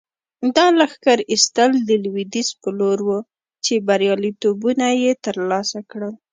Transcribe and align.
دا 0.55 0.65
لښکر 0.79 1.19
ایستل 1.31 1.71
د 1.89 1.89
لویدیځ 2.03 2.49
په 2.61 2.69
لور 2.79 2.99
وو 3.07 3.19
چې 3.65 3.73
بریالیتوبونه 3.87 4.85
یې 5.01 5.11
ترلاسه 5.25 5.79
کړل. 5.91 6.13